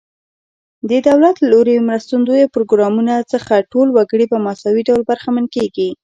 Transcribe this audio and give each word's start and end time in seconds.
د 0.89 0.91
دولت 1.07 1.35
له 1.41 1.47
لوري 1.53 1.75
مرستندویه 1.89 2.51
پروګرامونو 2.55 3.15
څخه 3.33 3.67
ټول 3.71 3.87
وګړي 3.91 4.25
په 4.29 4.37
مساوي 4.45 4.81
ډول 4.89 5.01
برخمن 5.09 5.45
کیږي. 5.55 5.89